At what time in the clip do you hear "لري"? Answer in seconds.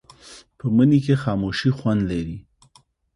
2.09-2.37